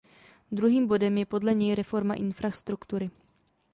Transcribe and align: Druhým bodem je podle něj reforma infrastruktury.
Druhým 0.51 0.87
bodem 0.87 1.17
je 1.17 1.25
podle 1.25 1.53
něj 1.53 1.75
reforma 1.75 2.13
infrastruktury. 2.13 3.09